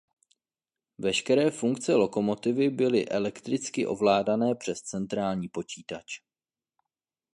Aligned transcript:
Veškeré 0.97 1.51
funkce 1.51 1.95
lokomotivy 1.95 2.69
byly 2.69 3.09
elektricky 3.09 3.87
ovládané 3.87 4.55
přes 4.55 4.79
centrální 4.81 5.49
počítač. 5.49 6.19